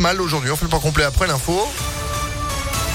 [0.00, 0.50] mal aujourd'hui.
[0.50, 1.66] On fait le point complet après l'info.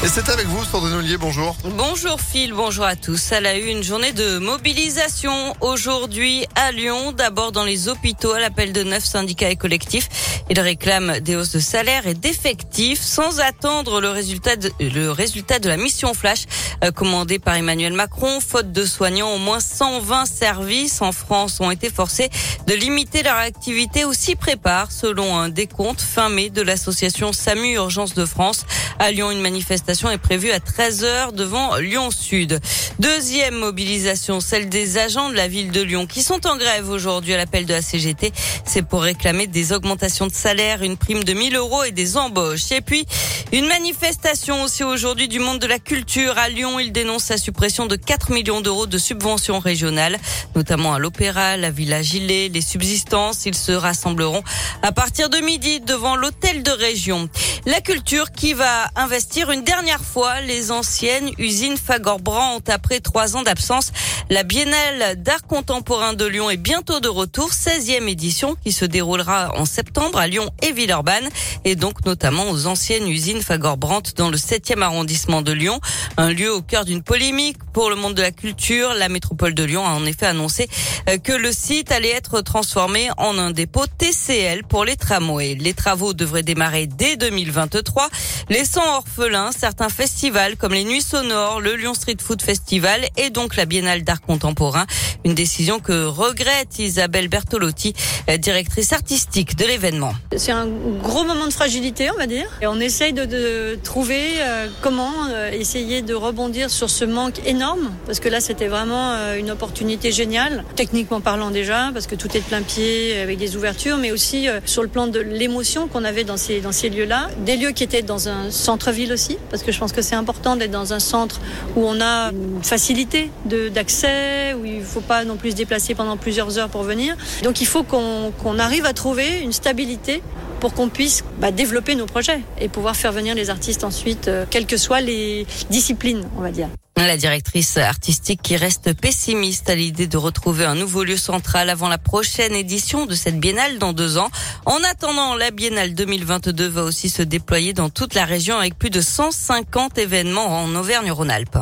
[0.03, 1.55] Et c'est avec vous, Sandrine Ollier, bonjour.
[1.63, 3.31] Bonjour Phil, bonjour à tous.
[3.31, 7.11] À la une journée de mobilisation aujourd'hui à Lyon.
[7.11, 10.43] D'abord dans les hôpitaux à l'appel de neuf syndicats et collectifs.
[10.49, 15.57] Ils réclament des hausses de salaire et d'effectifs sans attendre le résultat de, le résultat
[15.57, 16.43] de la mission Flash
[16.83, 18.39] euh, commandée par Emmanuel Macron.
[18.41, 22.29] Faute de soignants, au moins 120 services en France ont été forcés
[22.67, 27.73] de limiter leur activité ou s'y préparent selon un décompte fin mai de l'association SAMU
[27.73, 28.65] Urgence de France.
[28.99, 32.59] À Lyon, une manifestation est prévue à 13h devant Lyon Sud.
[32.97, 37.33] Deuxième mobilisation, celle des agents de la ville de Lyon qui sont en grève aujourd'hui
[37.33, 38.31] à l'appel de la CGT.
[38.65, 42.71] C'est pour réclamer des augmentations de salaire, une prime de 1000 euros et des embauches.
[42.71, 43.05] Et puis,
[43.51, 46.37] une manifestation aussi aujourd'hui du monde de la culture.
[46.37, 50.17] À Lyon, il dénonce la suppression de 4 millions d'euros de subventions régionales,
[50.55, 53.45] notamment à l'Opéra, la Villa Gilet, les subsistances.
[53.45, 54.43] Ils se rassembleront
[54.81, 57.29] à partir de midi devant l'hôtel de région.
[57.67, 63.43] La culture qui va investir une dernière fois les anciennes usines Fagor-Brandt après trois ans
[63.43, 63.91] d'absence.
[64.29, 69.51] La Biennale d'art contemporain de Lyon est bientôt de retour, 16e édition qui se déroulera
[69.55, 71.27] en septembre à Lyon et Villeurbanne
[71.65, 75.79] et donc notamment aux anciennes usines Fagor-Brandt dans le 7e arrondissement de Lyon,
[76.17, 78.93] un lieu au cœur d'une polémique pour le monde de la culture.
[78.93, 80.69] La métropole de Lyon a en effet annoncé
[81.09, 85.55] euh, que le site allait être transformé en un dépôt TCL pour les tramways.
[85.55, 88.09] Les travaux devraient démarrer dès 2023.
[88.49, 93.55] Laissant orphelins certains festivals comme les Nuits Sonores, le Lyon Street Food Festival et donc
[93.55, 94.85] la Biennale d'art contemporain.
[95.23, 97.95] Une décision que regrette Isabelle Bertolotti,
[98.29, 100.13] euh, directrice artistique de l'événement.
[100.37, 100.67] C'est un
[101.01, 102.45] gros moment de fragilité, on va dire.
[102.61, 107.39] Et on essaye de, de trouver euh, comment euh, essayer de rebondir sur ce manque
[107.47, 112.13] énorme, parce que là, c'était vraiment euh, une opportunité géniale, techniquement parlant déjà, parce que
[112.13, 115.19] tout est de plein pied avec des ouvertures, mais aussi euh, sur le plan de
[115.19, 117.29] l'émotion qu'on avait dans ces, dans ces lieux-là.
[117.39, 120.57] Des lieux qui étaient dans un centre-ville aussi, parce que je pense que c'est important
[120.57, 121.39] d'être dans un centre
[121.77, 125.95] où on a une facilité d'accès, où il ne faut pas non plus se déplacer
[125.95, 127.15] pendant plusieurs heures pour venir.
[127.43, 130.21] Donc il faut qu'on qu'on arrive à trouver une stabilité
[130.59, 134.45] pour qu'on puisse bah, développer nos projets et pouvoir faire venir les artistes ensuite, euh,
[134.49, 136.67] quelles que soient les disciplines, on va dire.
[136.97, 141.89] La directrice artistique qui reste pessimiste à l'idée de retrouver un nouveau lieu central avant
[141.89, 144.29] la prochaine édition de cette biennale dans deux ans.
[144.65, 148.89] En attendant, la biennale 2022 va aussi se déployer dans toute la région avec plus
[148.89, 151.59] de 150 événements en Auvergne-Rhône-Alpes.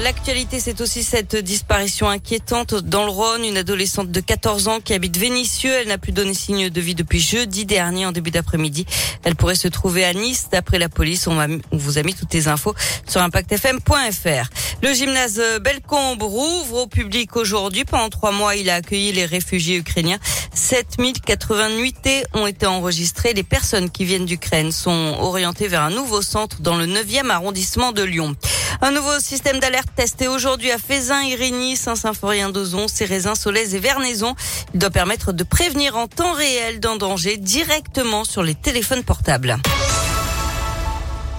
[0.00, 3.44] L'actualité, c'est aussi cette disparition inquiétante dans le Rhône.
[3.44, 5.72] Une adolescente de 14 ans qui habite Vénissieux.
[5.72, 8.86] Elle n'a plus donné signe de vie depuis jeudi dernier en début d'après-midi.
[9.24, 10.50] Elle pourrait se trouver à Nice.
[10.52, 11.36] D'après la police, on,
[11.72, 12.74] vous a mis toutes les infos
[13.08, 14.50] sur impactfm.fr.
[14.82, 17.84] Le gymnase Belcombe rouvre au public aujourd'hui.
[17.84, 20.20] Pendant trois mois, il a accueilli les réfugiés ukrainiens.
[20.54, 23.34] 7080 nuitées ont été enregistrées.
[23.34, 27.90] Les personnes qui viennent d'Ukraine sont orientées vers un nouveau centre dans le 9e arrondissement
[27.90, 28.36] de Lyon.
[28.80, 34.36] Un nouveau système d'alerte testé aujourd'hui à Fézin, Irigny, Saint-Symphorien d'Ozon, Cérézin, Solèze et Vernaison.
[34.72, 39.56] Il doit permettre de prévenir en temps réel d'un danger directement sur les téléphones portables.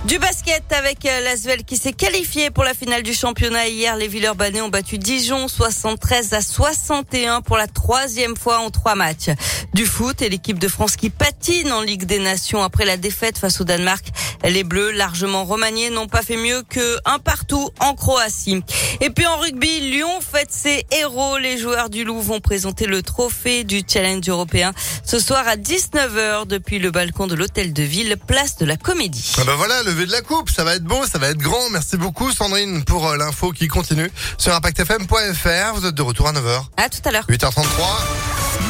[0.06, 3.98] Du basket avec euh, l'Asvel qui s'est qualifié pour la finale du championnat hier.
[3.98, 9.30] Les Villeurbanais ont battu Dijon 73 à 61 pour la troisième fois en trois matchs.
[9.74, 13.38] Du foot et l'équipe de France qui patine en Ligue des Nations après la défaite
[13.38, 14.06] face au Danemark.
[14.46, 18.64] Les Bleus, largement remaniés, n'ont pas fait mieux que un partout en Croatie.
[19.02, 21.38] Et puis en rugby, Lyon fête ses héros.
[21.38, 24.72] Les joueurs du Loup vont présenter le trophée du Challenge européen
[25.04, 29.34] ce soir à 19h depuis le balcon de l'hôtel de ville, place de la Comédie.
[29.38, 31.70] Ah bah voilà, lever de la coupe, ça va être beau, ça va être grand.
[31.72, 35.74] Merci beaucoup Sandrine pour euh, l'info qui continue sur impactfm.fr.
[35.76, 36.64] Vous êtes de retour à 9h.
[36.78, 37.26] À tout à l'heure.
[37.28, 37.64] 8h33.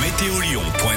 [0.01, 0.89] Météolion.net